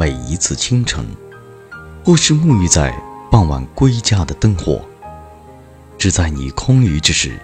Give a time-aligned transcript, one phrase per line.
[0.00, 1.04] 每一次清晨，
[2.02, 2.90] 或是沐浴在
[3.30, 4.80] 傍晚归家的灯火，
[5.98, 7.38] 只在你空余之时，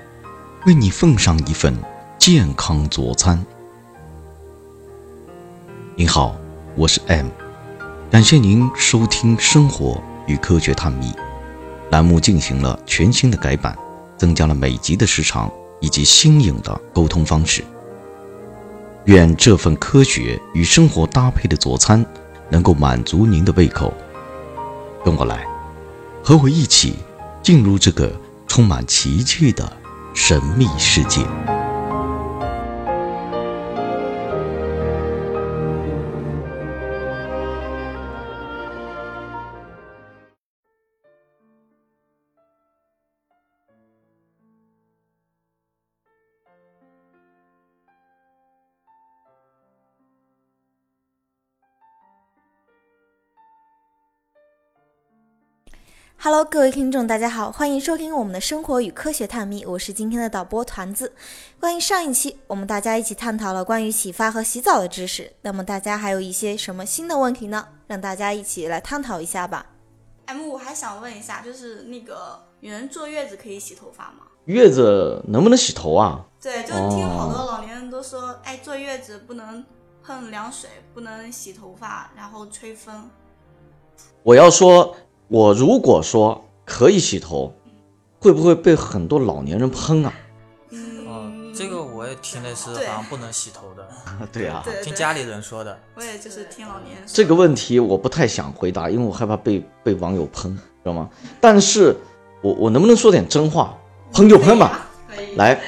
[0.64, 1.77] 为你奉上一份
[2.18, 3.45] 健康佐餐。
[5.96, 6.34] 您好，
[6.77, 7.27] 我是 M，
[8.11, 11.11] 感谢您收听《生活与科学探秘》
[11.91, 13.77] 栏目进行了全新的改版，
[14.16, 15.52] 增加了每集的时长
[15.82, 17.63] 以及新颖的沟通方式。
[19.04, 22.02] 愿这份科学与生活搭配的佐餐
[22.49, 23.93] 能够满足您的胃口。
[25.05, 25.46] 跟我来，
[26.23, 26.96] 和我一起
[27.43, 28.13] 进入这个
[28.46, 29.71] 充满奇迹的
[30.14, 31.21] 神秘世界。
[56.19, 61.12] Hello，各位听众，大家好，欢迎收听我们的生活与科学探秘，我是今天的导播团子。
[61.61, 67.69] 关于上一期，我们大家一起探讨了关于洗发和洗澡的知识，那么大家还有一些什么新的问题呢？
[67.87, 69.67] 让大家一起来探讨一下吧。
[70.25, 74.25] M，我还想问一下，就是那个女人坐月子可以洗头发吗？
[74.47, 76.25] 月子能不能洗头啊？
[76.41, 79.64] 对，就听好多老年人都说，哎，坐月子不能
[80.03, 83.09] 碰凉水，不能洗头发，然后吹风。
[84.22, 84.97] 我要说，
[85.28, 87.52] 我如果说可以洗头，
[88.20, 90.12] 会不会被很多老年人喷啊？
[91.06, 93.88] 哦，这个我也听的是好像不能洗头的，
[94.32, 95.78] 对啊，听家里人说的。
[95.94, 97.14] 我也就是听老年人说。
[97.14, 101.08] 这个问题我不太想回答，因为我害怕被被网友喷，知道吗？
[101.41, 101.97] 但是
[102.42, 103.77] 我我能不能说点真话？
[104.12, 104.86] 喷就喷吧。
[105.14, 105.34] 可以。
[105.36, 105.60] 来，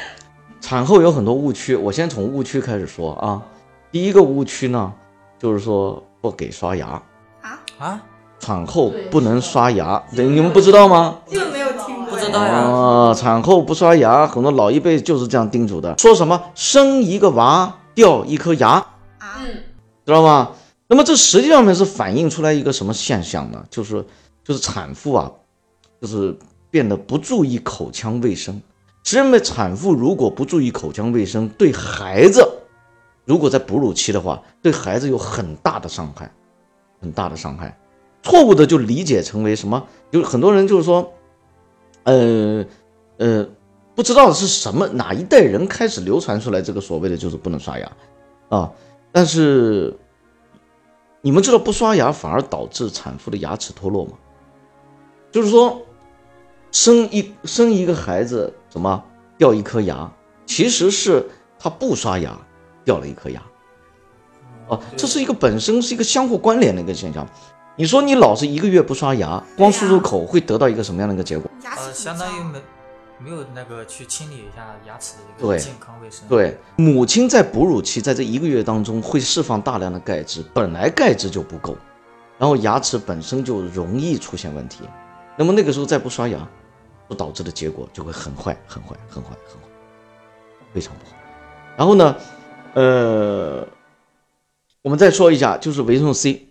[0.60, 3.42] 产后有很多误区，我先从误区开始说啊。
[3.90, 4.92] 第一个误区呢，
[5.38, 7.02] 就是说不给刷牙，
[7.40, 8.02] 啊，啊，
[8.40, 11.18] 产后不能刷牙，对你们不知道吗？
[11.28, 12.06] 这个没有听过。
[12.08, 18.70] 不知道呀啊，产后不刷牙，很多老一辈就是这样叮嘱的，说什么生一个娃掉一颗牙，
[19.18, 19.40] 啊，
[20.06, 20.50] 知道吗？
[20.86, 23.62] 那么这实际上面是反映出来一个什么现象呢？
[23.70, 24.04] 就是
[24.42, 25.30] 就是产妇啊，
[26.00, 26.36] 就是
[26.70, 28.54] 变得不注意口腔卫生。
[29.04, 32.42] 实际上面，产妇如果不注意口腔卫生，对孩子，
[33.24, 36.30] 如果在哺乳期的话，对孩子有很大的伤害，
[37.00, 37.78] 很大的伤害。
[38.28, 39.86] 错误的就理解成为什么？
[40.10, 41.14] 就很多人就是说，
[42.02, 42.62] 呃
[43.16, 43.48] 呃，
[43.94, 47.90] 不知道是什么哪一代人开始流传出来这个所谓的就是不能刷牙
[48.50, 48.70] 啊，
[49.10, 49.96] 但是
[51.22, 54.12] 你们知道不刷牙反而导致产妇的牙齿脱落吗？
[55.32, 55.80] 就是说，
[56.70, 59.02] 生一生一个孩子怎么
[59.38, 60.12] 掉一颗牙，
[60.44, 61.26] 其实是
[61.58, 62.38] 他不刷牙
[62.84, 63.42] 掉了一颗牙。
[64.68, 67.26] 啊，这是一个本身是一个相互关联的一个现象。
[67.78, 71.48] 你说你老是一个月不刷牙，光漱漱口会得到一个什么样的一个结果？
[71.62, 72.60] 呃，牙齿很相当于没
[73.20, 81.76] 没有那个去清理一下牙齿的一对个健康卫生。，对，母亲在哺乳期，在这一个月当中会释放大量的钙质，本来钙质就不够，
[82.36, 84.80] 然后牙齿本身就容易出现问题，
[85.36, 86.36] 那么那个时候再不刷牙，
[87.06, 89.68] 所导致的结果就会很坏、很坏、很坏、很坏，
[90.74, 91.12] 非常不好。
[91.76, 92.16] 然后呢，
[92.74, 93.64] 呃，
[94.82, 96.47] 我们再说一下，就是维生素 C，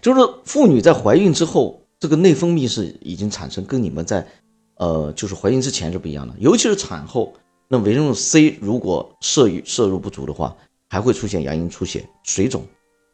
[0.00, 4.26] 就是妇女在怀孕之后，这个内分泌是已经产生，跟你们在
[4.76, 7.32] 呃就是怀孕之前是不一样的，尤其是产后，
[7.68, 10.56] 那维生素 C 如果摄入摄入不足的话，
[10.88, 12.64] 还会出现牙龈出血、水肿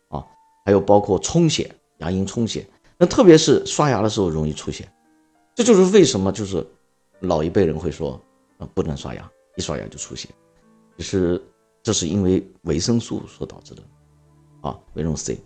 [0.08, 0.24] 啊，
[0.64, 2.66] 还有包括充血、牙龈充血，
[2.96, 4.88] 那特别是刷牙的时候容易出血，
[5.54, 6.64] 这就是为什么就是
[7.20, 8.20] 老一辈人会说
[8.58, 10.28] 啊不能刷牙，一刷牙就出血，
[10.96, 11.42] 就是
[11.82, 13.82] 这是因为维生素所导致的
[14.60, 15.38] 啊，维生素 C。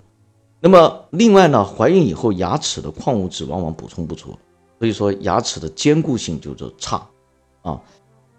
[0.61, 4.39] 那么另外呢，怀孕以后牙齿的矿物质往往补充不足，
[4.79, 7.05] 所以说牙齿的坚固性就是差
[7.63, 7.81] 啊。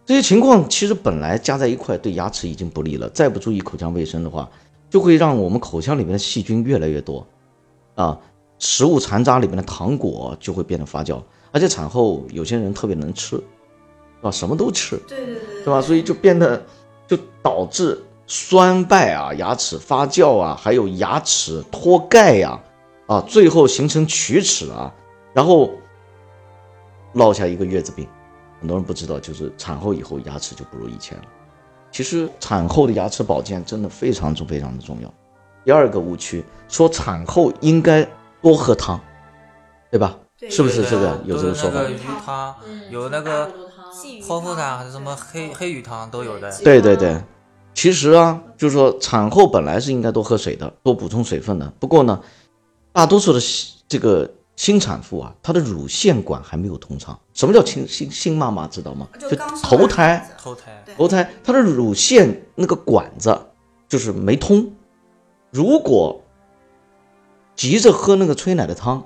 [0.05, 4.49] 这些情况其实本来加在一块对牙齿已经不利了，再不注意口腔卫生的话，
[4.89, 7.25] 就会让我们口腔里面的细菌越来越多
[7.95, 8.19] 啊，
[8.59, 13.43] 食物残渣里面的糖果就会变得发酵，而且产后有些人特别能吃，是
[14.21, 14.31] 吧？
[14.31, 15.81] 什么都吃，对对对对，是吧？
[15.81, 16.61] 所以就变得
[17.07, 22.57] 就导致酸败啊、牙齿发酵啊，还有牙齿脱钙呀、
[23.05, 24.89] 啊，最后形成龋齿啊，
[25.33, 25.69] 然后
[27.11, 28.07] 落下一个月子病。
[28.57, 31.25] 很多人不知道，就是产后以后牙齿就不如以前了。
[31.91, 35.13] 其实产后的牙齿保健真的非常重非常的重要。
[35.65, 38.07] 第二个误区说产后应该
[38.41, 38.97] 多喝汤，
[39.89, 40.17] 对吧？
[40.39, 41.91] 对是不是这个有这个说法是那个？
[41.91, 42.55] 鱼汤，
[42.89, 43.51] 有那个
[43.91, 46.49] 细鱼剖腹汤汤还是什么黑黑鱼汤都有的。
[46.63, 47.23] 对对对对，
[47.73, 51.71] 其实啊，就是说产后本来是应该多喝水的，多补充水分的。
[51.79, 52.21] 不过呢，
[52.91, 53.39] 大多数的
[53.87, 57.17] 这个新产妇啊，她的乳腺管还没有通畅。
[57.33, 59.07] 什么叫新新新妈妈知道吗？
[59.17, 59.29] 就
[59.63, 63.35] 头胎头胎头胎，她的乳腺那个管子
[63.87, 64.71] 就是没通。
[65.49, 66.21] 如果
[67.55, 69.03] 急着喝那个催奶的汤，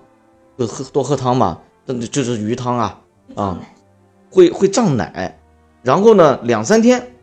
[0.58, 3.02] 就喝多喝汤嘛，那就是鱼汤啊
[3.36, 3.60] 啊，
[4.30, 5.40] 会会胀奶，
[5.82, 7.16] 然后呢两三天，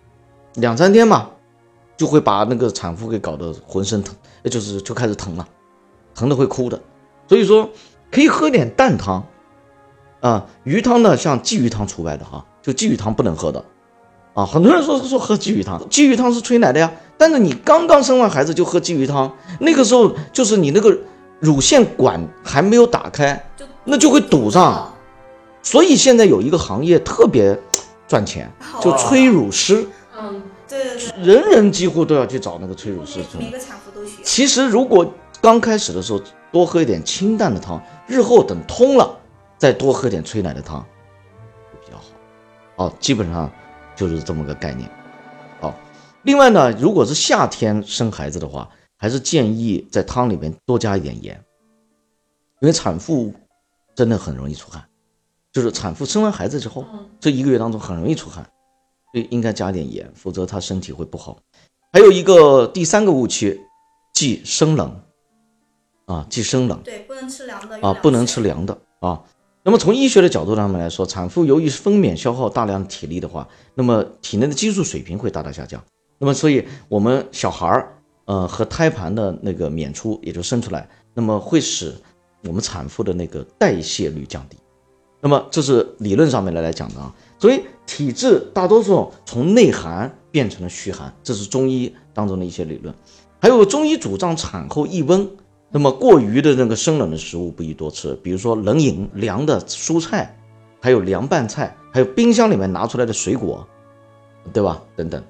[0.55, 1.31] 两三天嘛，
[2.03, 4.13] 就会把那个产妇给搞得浑身疼，
[4.43, 5.47] 呃就是就开始疼了，
[6.17, 6.77] 疼的会哭的。
[7.29, 7.71] 所以说
[8.11, 9.25] 可以喝点蛋汤，
[10.21, 13.65] 啊，鱼汤呢像鲫鱼汤除外的哈，就鲫鱼汤不能喝的，
[14.35, 20.99] 啊，很多人说说喝鲫鱼汤，鲫鱼汤是催奶的呀，但是你刚刚生完孩子就喝鲫鱼汤，那个时候就是你那个
[21.39, 23.49] 乳腺管还没有打开，
[23.85, 24.93] 那就会堵上。
[25.63, 27.57] 所以现在有一个行业特别
[28.09, 29.92] 赚钱，就催乳师，嗯，
[30.73, 33.21] 对对对，人人几乎都要去找那个催乳师。
[33.39, 34.25] 每个产妇都需要。
[34.25, 36.21] 其实如果刚开始的时候
[36.51, 39.19] 多喝一点清淡的汤，日后等通了
[39.59, 42.05] 再多喝点催奶的汤会比较好。
[42.77, 43.51] 哦，基本上
[43.95, 44.89] 就是这么个概念。
[45.61, 45.75] 好，
[46.23, 51.39] 另外呢，如果是夏天生孩子的话，还是建议在汤里面多加一点盐，
[52.61, 53.35] 因为产妇
[53.95, 54.83] 真的很容易出汗，
[55.53, 56.85] 就是产妇生完孩子之后，
[57.21, 58.49] 这一个月当中很容易出汗，
[59.13, 61.39] 所以应该加点盐，否则他身体会不好。
[61.93, 63.61] 还有一个第三个误区，
[64.15, 65.01] 忌生冷
[66.07, 68.41] 啊，忌生冷对，不能吃凉的啊，不能吃。
[68.41, 69.23] 凉的啊。
[69.65, 75.81] 那么从医学的角度上面来说，产妇由于分娩消耗大量的体力的话，那么体内的激素水平会大大下降。
[76.19, 81.95] 那么所以我们小孩儿呃和胎盘的那个娩出，也就生出来，那么会使
[82.45, 84.57] 我们产妇的那个代谢率降低。
[85.25, 92.93] 那么这是理论上面来来讲的啊，所以体质大多数从内寒变成了虚寒，这是中医当中的一些理论。
[93.41, 95.31] 还有中医主张产后易温，
[95.71, 100.37] 那么过于的那个生冷的食物不宜多吃，比如说冷饮、凉的蔬菜，
[100.81, 103.65] 还有凉拌菜，还有冰箱里面拿出来的水果，
[104.53, 104.83] 对吧？
[104.97, 105.23] 等等。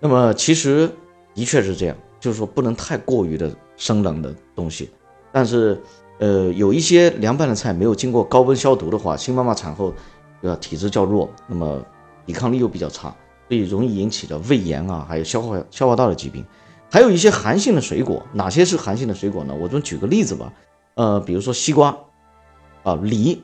[0.00, 0.90] 那么其实
[1.34, 4.88] 的确是这样，就是说不能太过于的生冷的东西，
[5.30, 5.78] 但是
[6.20, 9.92] 呃有一些凉拌的菜没有经过高温消毒的话，新妈妈产后
[10.42, 11.82] 呃体质较弱，那么
[12.24, 13.08] 抵抗力又比较差，
[13.48, 16.44] 所以容易引起的胃炎啊，还有消化消化道的疾病。
[16.92, 19.54] 还有一些寒性的水果，哪些是寒性的水果呢？
[19.54, 20.52] 我们举个例子吧，
[20.94, 21.96] 呃，比如说西瓜，
[22.82, 23.42] 啊，梨，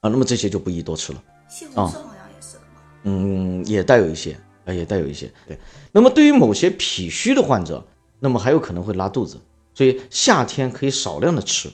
[0.00, 1.22] 啊，那么这些就不宜多吃了。
[1.48, 2.02] 西红柿好像
[2.34, 2.56] 也是。
[3.02, 5.30] 嗯，也带有一些，啊，也带有一些。
[5.46, 5.58] 对，
[5.92, 7.84] 那么对于某些脾虚的患者，
[8.18, 9.38] 那么还有可能会拉肚子，
[9.74, 11.70] 所以夏天可以少量的吃，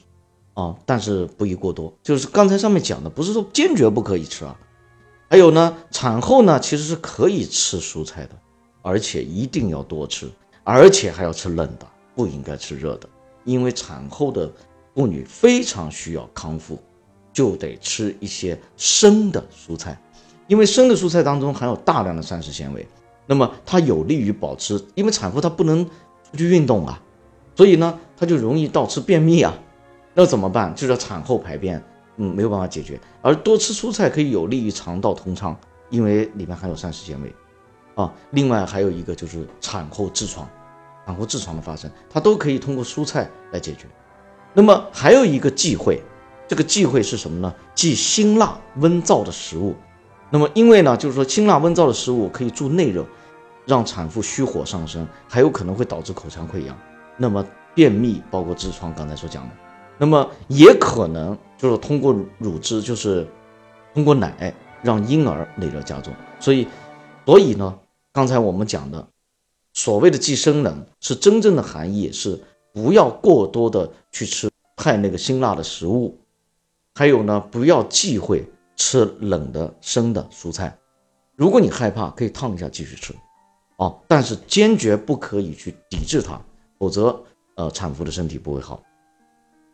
[0.59, 1.93] 啊，但是不宜过多。
[2.03, 4.59] 就是刚才上面讲的，不是说坚决不可以吃啊。
[5.31, 8.31] 还有呢，产后呢其实是可以吃蔬菜的，
[8.83, 10.29] 而且一定要多吃，
[10.65, 13.09] 而且还要吃冷的，不应该吃热的，
[13.45, 14.51] 因为产后的
[14.97, 16.77] 妇女非常需要康复，
[17.33, 19.97] 就得吃一些生的蔬菜。
[20.49, 22.85] 因为生的蔬菜当中含有大量的膳食纤维，
[23.27, 27.01] 那么它有利于保持，因为产妇她不能出去运动啊，
[27.55, 29.55] 所以呢，她就容易倒吃便秘啊，
[30.15, 30.75] 那怎么办？
[30.75, 31.83] 就是产后排便，
[32.17, 35.57] 嗯，没有办法解决，而多吃蔬菜可以有利于肠道通畅，
[35.91, 37.35] 因为里面含有膳食纤维，
[37.95, 40.49] 啊，另外还有一个就是产后痔疮，
[41.07, 43.87] 产后痔疮的发生，它都可以通过蔬菜来解决。
[44.55, 46.03] 那么还有一个忌讳，
[46.49, 47.55] 这个忌讳是什么呢？
[47.75, 49.75] 忌辛辣温燥的食物。
[50.31, 53.07] 那么，因为呢，就是说辛辣温燥的食物可以助内热，
[53.67, 56.77] 让产妇虚火上升，还有可能会导致口腔溃疡，
[57.17, 59.55] 那么便秘，包括痔疮，刚才所讲的，
[59.99, 63.27] 那么也可能就是通过乳汁，就是
[63.93, 66.15] 通过奶让婴儿内热加重。
[66.41, 66.67] 所以，
[67.27, 67.79] 所以呢，
[68.13, 69.07] 刚才我们讲的
[69.75, 72.41] 所谓的忌生冷，是真正的含义是
[72.73, 76.19] 不要过多的去吃太那个辛辣的食物，
[76.95, 78.45] 还有呢，不要忌讳。
[78.81, 80.79] 吃冷的生的蔬菜，
[81.35, 83.13] 如果你害怕，可以烫一下继续吃，
[83.77, 86.41] 哦，但是坚决不可以去抵制它，
[86.79, 87.21] 否则
[87.57, 88.81] 呃产妇的身体不会好。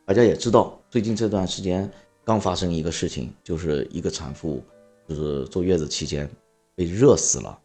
[0.04, 1.90] 大家也知道，最近这段时间
[2.24, 4.62] 刚发生一个事情，就是一个产妇
[5.08, 6.28] 就是坐月子期间
[6.74, 7.58] 被热死了，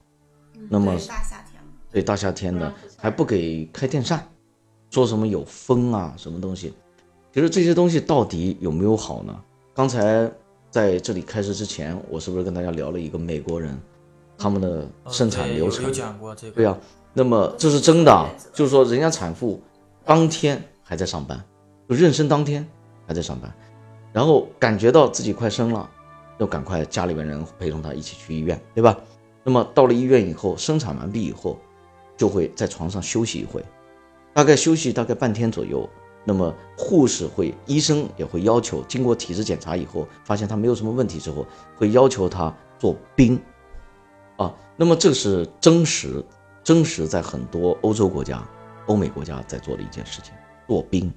[0.69, 4.27] 那么对大夏天嘛，对大夏天的还不给开电扇，
[4.89, 6.74] 说什么有风啊什么东西，
[7.34, 9.39] 其实这些东西到底有没有好呢？
[9.74, 10.31] 刚才。
[10.72, 13.75] 在这里开始之前，我是不是跟大家聊了一个美国人，
[14.38, 15.84] 他们的生产流程？
[15.84, 16.53] 有讲过这个。
[16.53, 16.77] 对呀、
[17.12, 19.60] 那么这是真的啊，就是说人家产妇
[20.05, 21.43] 当天还在上班，
[21.89, 22.65] 就妊娠当天
[23.08, 23.51] 还在上班，
[24.13, 25.89] 然后感觉到自己快生了，
[26.38, 28.96] 要赶快家里面人陪同她一起去医院，对吧？
[29.43, 31.58] 那么到了医院以后，生产完毕以后，
[32.15, 33.65] 就会在床上休息一会，
[34.34, 35.89] 大概休息大概半天左右。
[36.25, 41.43] 那么护士会，医生也会要求，经过体质检查以后，发现他没有什么问题之后，
[41.75, 43.41] 会要求他做冰，
[44.38, 46.24] 啊，那么这是真实，
[46.62, 48.48] 真实在很多欧洲国家、
[48.86, 50.34] 欧美国家在做的一件事情，
[50.67, 51.12] 做冰。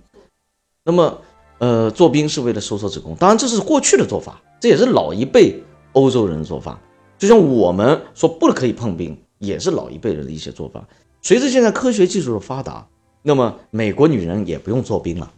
[0.85, 1.21] 那么，
[1.59, 5.63] 呃，做冰是为了收缩子宫，当然这是过去的做法，这也是老一辈
[5.93, 6.81] 欧洲人的做法。
[7.19, 10.87] 就像我们说不可以碰冰，也是老一辈人的一些做法。
[11.21, 12.87] 随着现在科学技术的发达。
[13.25, 15.33] 那么美国女人也不用做冰了，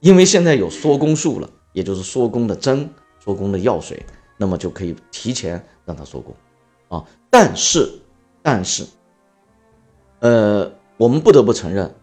[0.00, 2.86] 因为现在有缩宫术了，也就是缩宫的针、
[3.18, 4.04] 缩宫的药水，
[4.36, 6.34] 那么就可以提前让她缩宫，
[6.88, 7.90] 啊，但是，
[8.42, 8.84] 但是，
[10.20, 11.94] 呃，我们不得不承认，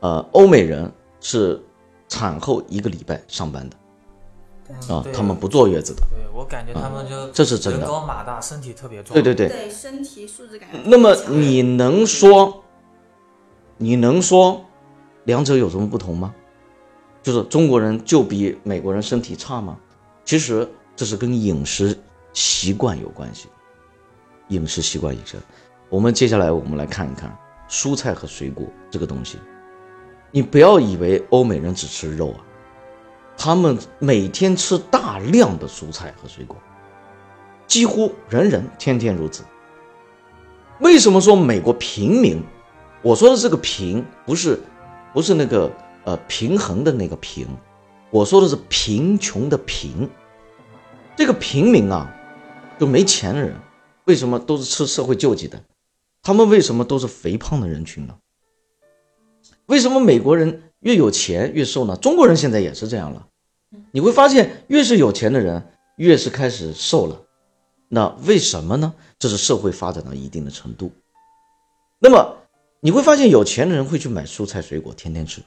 [0.00, 1.62] 呃，欧美人是
[2.08, 10.68] 产后一个礼拜上班的，啊，他们不坐月子的，对我感觉他们就这是真的，人高马大，身体特别壮，对对对，对身体素质感。
[10.84, 12.60] 那么你能说？
[13.76, 14.64] 你能说
[15.24, 16.32] 两者有什么不同吗？
[17.22, 19.76] 就是中国人就比美国人身体差吗？
[20.24, 21.98] 其实这是跟饮食
[22.32, 23.48] 习惯有关系。
[24.48, 25.38] 饮食习惯饮食，
[25.88, 27.36] 我们接下来我们来看一看
[27.68, 29.38] 蔬菜和水果这个东西。
[30.36, 32.42] 你不要以为欧美人只吃肉啊，
[33.36, 36.56] 他们每天吃大量的蔬菜和水果，
[37.68, 39.44] 几乎人人天天如此。
[40.80, 42.42] 为什么说美国平民？
[43.00, 44.58] 我说的这个平不是，
[45.12, 45.70] 不是那个
[46.02, 47.46] 呃平衡的那个平，
[48.10, 50.10] 我说的是贫穷的贫。
[51.14, 52.12] 这个平民啊，
[52.76, 53.54] 就没钱的人，
[54.06, 55.62] 为什么都是吃社会救济的？
[56.24, 58.16] 他们为什么都是肥胖的人群呢？
[59.66, 61.96] 为什么美国人越有钱越瘦呢？
[61.96, 63.26] 中国人现在也是这样了。
[63.92, 67.20] 你会发现，越是有钱的人，越是开始瘦了。
[67.88, 68.94] 那为什么呢？
[69.18, 70.90] 这是社会发展到一定的程度。
[71.98, 72.38] 那么。
[72.80, 75.40] 你会发现，有钱的人会去买蔬菜水果，天天吃；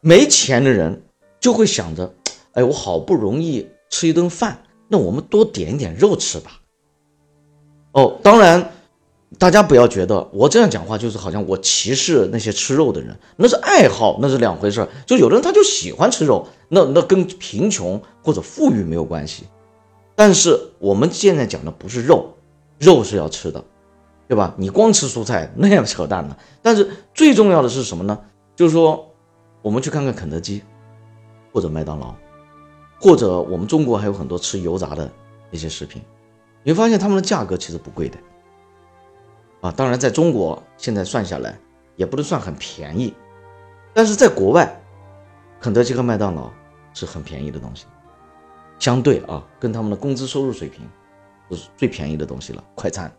[0.00, 1.02] 没钱的人
[1.38, 2.14] 就会想着，
[2.52, 6.58] 哎，我好不容易吃一顿饭，那我们多点一点肉吃吧。
[7.92, 8.72] 哦，当然，
[9.38, 14.86] 大家不要觉得我这样讲话就是好像我歧视那些吃肉的人，那是爱好，那是两回事。
[15.06, 19.44] 就有的人他就喜欢吃肉，那那跟贫穷或者富裕没有关系。
[20.14, 22.34] 但是我们现在讲的不是肉，
[22.78, 23.64] 肉是要吃的。
[24.28, 24.54] 对吧？
[24.56, 26.36] 你光吃蔬菜那样扯淡呢。
[26.62, 28.16] 但是最重要的是什么呢？
[28.54, 29.12] 就是说，
[29.60, 30.62] 我们去看看肯德基，
[31.52, 32.14] 或者麦当劳，
[33.00, 35.10] 或者我们中国还有很多吃油炸的
[35.50, 36.00] 一些食品，
[36.62, 38.16] 你会发现他们的价格其实不贵的。
[39.60, 41.58] 啊，当然在中国现在算下来
[41.96, 43.14] 也不能算很便宜，
[43.92, 44.80] 但是在国外，
[45.60, 46.50] 肯德基和麦当劳
[46.94, 47.86] 是很便宜的东西，
[48.78, 50.88] 相对啊，跟他们的工资收入水平，
[51.50, 53.12] 是最便宜的东西了，快餐。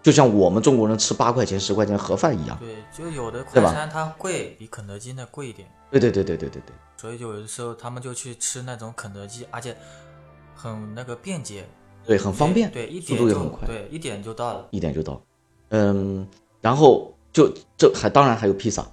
[0.00, 5.68] 就像我们中国人吃八块钱、十块钱盒饭一样，对，就有的快餐它贵，比肯德基那贵一点。
[5.90, 6.74] 对对对对对对对。
[6.96, 9.76] 所以就有的时候他们就去吃那种肯德基，而且
[10.54, 11.66] 很那个便捷，
[12.06, 15.20] 对，很方便，对，一速度也很快，对，一点就到了，一点就到。
[15.70, 16.26] 嗯，
[16.60, 18.86] 然后就这还当然还有披萨，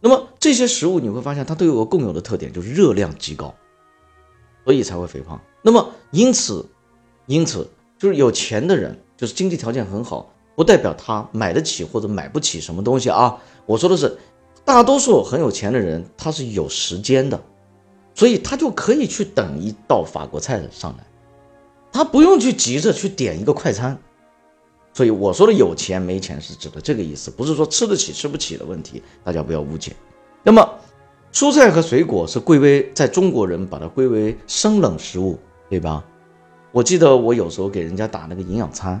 [0.00, 3.54] 那么这些食物你会发现它都有个共有的特点，就是热量极高，
[4.64, 5.40] 所以才会肥胖。
[5.62, 6.66] 那么因此，
[7.26, 7.68] 因此
[7.98, 8.98] 就是有钱的人。
[9.14, 13.40] 就是经济条件很好，不代表他买得起或者买不起什么东西啊。
[13.66, 14.18] 我说的是，
[14.64, 17.40] 大多数很有钱的人他是有时间的，
[18.16, 21.04] 所以他就可以去等一道法国菜上来，
[21.92, 23.96] 他不用去急着去点一个快餐。
[24.92, 29.92] 所以我说的有钱没钱是指的这个意思，不是说吃得起吃不起的问题，大家不要误解。
[30.42, 30.68] 那么，
[31.32, 35.38] 蔬菜和水果是归为在中国人把它归为生冷食物，
[35.70, 36.04] 对吧？
[36.72, 39.00] 我记得我有时候给人家打那个营养餐。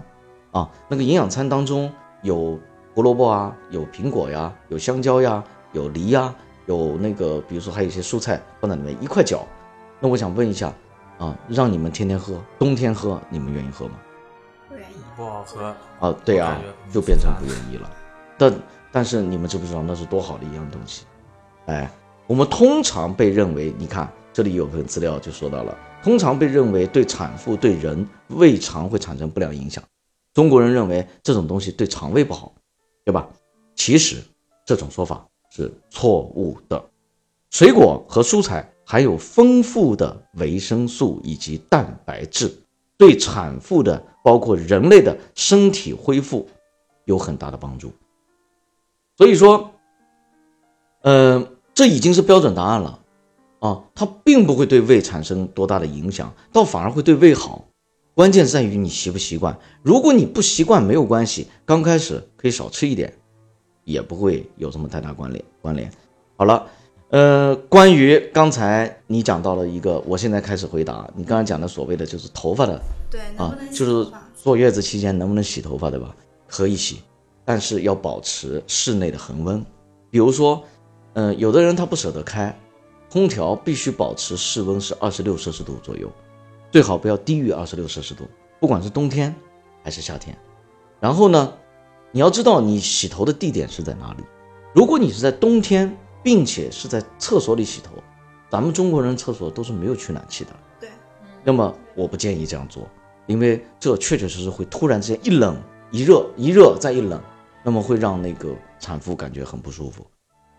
[0.50, 1.90] 啊，那个营养餐当中
[2.22, 2.60] 有
[2.94, 6.34] 胡萝卜啊，有苹果呀，有香蕉呀，有梨呀，
[6.66, 9.46] 有那个，比如说还有一些蔬菜放在里面一块搅。
[9.98, 10.70] 那我想问一下，
[11.16, 13.94] 啊，让你们天天喝，冬天喝，你们愿意喝吗？
[15.22, 15.74] 不好喝。
[16.00, 16.60] 啊，对啊，
[16.92, 17.88] 就变成不愿意了。
[18.36, 18.52] 但
[18.90, 21.04] 但是你们知不知道那是多好的一样东西？
[21.66, 21.88] 哎，
[22.26, 29.82] 我们通常被认为，你看这里有份资料就说到了，通常被认为对产妇对人胃肠会产生不良影响。
[30.34, 32.52] 中国人认为这种东西对肠胃不好，
[33.04, 33.28] 对吧？
[33.76, 34.20] 其实
[34.66, 36.84] 这种说法是错误的。
[37.50, 42.50] 水果和蔬菜含有丰富的维生素以及蛋白质，
[43.02, 46.48] 对产妇的包括人类的身体恢复
[47.04, 47.92] 有很大的帮助。
[49.16, 49.72] 所以说，
[51.00, 53.00] 嗯，这已经是标准答案了
[53.58, 53.82] 啊！
[53.92, 57.64] 它并不会对胃产生多大的影响，倒反而会对胃好。
[58.14, 59.58] 关键在于你习不习惯。
[59.82, 63.12] 如果你不习惯，没有关系，刚开始可以少吃一点，
[63.82, 65.90] 也不会有什么太大关联关联。
[66.36, 66.68] 好了，
[67.12, 74.10] 呃，关于刚才你讲到了一个，我现在开始回答你刚才讲的所谓的就是头发的对，啊就是？
[74.34, 76.16] 坐月子期间能不能洗头发，对吧？
[76.48, 77.02] 可以洗，
[77.44, 79.62] 但是要保持室内的恒温。
[80.10, 80.64] 比如说，
[81.12, 82.58] 嗯、有的人他不舍得开
[83.10, 86.10] 空调，必须保持室温是二十六摄氏度左右，
[86.70, 88.24] 最好不要低于二十六摄氏度，
[88.58, 89.32] 不管是冬天
[89.84, 90.36] 还是夏天。
[90.98, 91.52] 然后呢，
[92.10, 94.24] 你要知道你洗头的地点是在哪里。
[94.74, 97.92] 如果你是在冬天，并且是在厕所里洗头，
[98.50, 100.50] 咱们中国人厕所都是没有取暖器的。
[100.80, 100.88] 对，
[101.42, 102.88] 那么我不建议这样做，
[103.26, 105.60] 因为这确确实实会突然之间一冷
[105.90, 107.20] 一热，一热再一冷，
[107.64, 110.06] 那么会让那个产妇感觉很不舒服，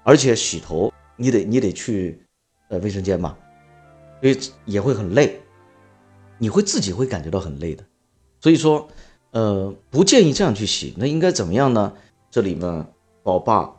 [0.03, 2.21] 而且洗头你得你得去
[2.69, 3.35] 呃卫生间嘛，
[4.21, 5.41] 所以也会很累，
[6.37, 7.83] 你会自己会感觉到很累的，
[8.41, 8.87] 所以说
[9.31, 11.93] 呃不建议这样去洗，那应该怎么样呢？
[12.29, 12.87] 这里面
[13.21, 13.71] 宝爸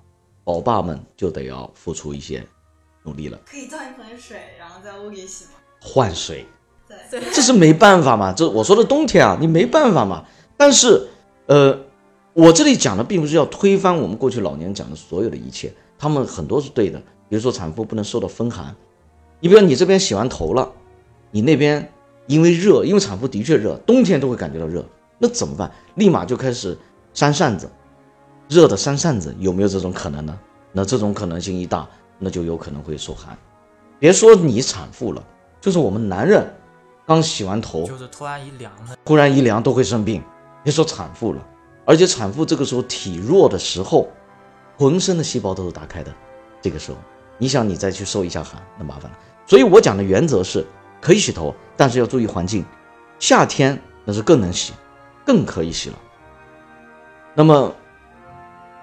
[0.45, 2.47] 宝爸们就得要付出一些
[3.03, 5.53] 努力了，可以倒一盆水，然后在屋里洗吗？
[5.81, 6.47] 换水。
[7.11, 10.25] 对，这是没办法嘛，这我说的冬天啊，你没办法嘛。
[10.57, 11.09] 但是，
[11.47, 11.77] 呃，
[12.35, 16.99] 我这里讲的并不是要推翻我们过去老年讲的所有的一切，他们很多是对的。
[17.29, 18.75] 比如说产妇不能受到风寒，
[19.41, 20.71] 你比如你这边洗完头了，
[21.31, 21.91] 你那边
[22.27, 24.85] 因为热，因为产妇的确热，冬天都会感觉到热，
[25.19, 25.73] 那怎么办？
[25.95, 26.77] 立马就开始
[27.15, 27.69] 扇扇子，
[28.49, 30.39] 热的扇扇子，有没有这种可能呢？
[30.73, 33.37] 那这种可能性一大，那就有可能会受寒。
[33.99, 35.23] 别说你产妇了，
[35.61, 36.53] 就是我们男人
[37.07, 40.23] 刚洗完头，就是突然一凉了，突然一凉都会生病，
[40.63, 41.41] 别说产妇了，
[41.85, 44.09] 而且产妇这个时候体弱的时候，
[44.77, 46.13] 浑身的细胞都是打开的，
[46.61, 46.99] 这个时候，
[47.39, 49.19] 你想你再去受一下寒，那麻烦了。
[49.47, 50.67] 所以我讲的原则是，
[51.01, 52.65] 可以洗头，但是要注意环境。
[53.21, 54.73] 夏天那是更能洗，
[55.25, 55.99] 更可以洗了。
[57.35, 57.73] 那么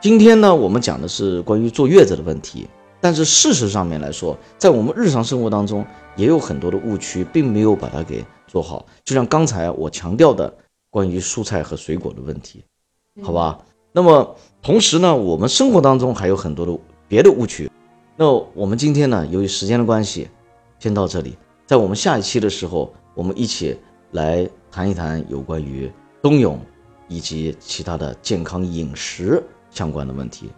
[0.02, 2.68] 今天呢，我们讲的是关于坐月子的问题，
[3.00, 5.86] 但是事实上面来说，在我们日常生活当中
[6.16, 8.84] 也有很多的误区，并没有把它给做好。
[9.06, 10.52] 就像刚才我强调的
[10.90, 12.64] 关于蔬菜和水果的问题，
[13.22, 13.60] 好吧？
[13.92, 16.76] 那么同时呢，我们生活当中还有很多的
[17.08, 17.70] 别的误区。
[18.18, 20.28] 那我们今天呢，由于时间的关系，
[20.80, 21.38] 先到这里。
[21.68, 23.78] 在我们下一期的时候，我们一起
[24.14, 25.92] 来谈一谈有关于
[26.24, 26.60] 冬泳
[27.08, 30.51] 以及其他的健康饮食相关的问题。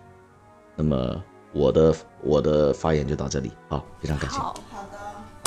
[0.76, 1.24] 那么
[1.54, 4.38] 我的我的发言就到这里，好，非常感谢。
[4.38, 5.00] 好，好的。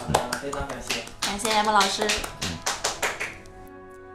[0.04, 1.02] 好的，非常感谢。
[1.20, 2.06] 感谢 M 老师。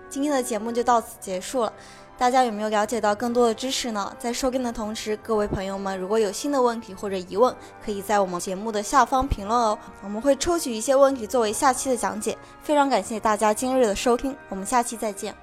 [0.10, 1.74] 今天的节目就到此结束了。
[2.18, 4.16] 大家有没有了解到更多的知识呢？
[4.20, 12.38] 在收听的同时，各位朋友们如果有新的问题或者疑问，可以在我们节目的下方评论哦，我们会抽取一些问题作为下期的讲解。
[12.62, 15.36] 非常感谢大家今日的收听，我们下期再见。